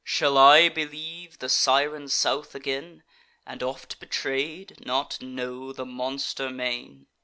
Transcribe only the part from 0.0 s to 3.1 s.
Shall I believe the Siren South again,